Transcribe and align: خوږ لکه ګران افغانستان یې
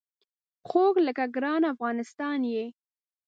خوږ 0.67 0.95
لکه 1.07 1.23
ګران 1.35 1.61
افغانستان 1.73 2.39
یې 2.53 2.65